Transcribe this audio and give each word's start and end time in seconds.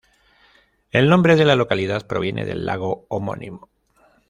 El 0.89 1.07
nombre 1.09 1.35
de 1.35 1.45
la 1.45 1.55
localidad 1.55 2.07
proviene 2.07 2.43
del 2.43 2.65
lago 2.65 3.05
homónimo. 3.07 3.69